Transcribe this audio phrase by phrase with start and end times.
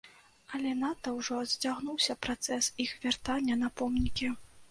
[0.59, 4.31] Але надта ўжо зацягнуўся працэс іх вяртання на помнікі.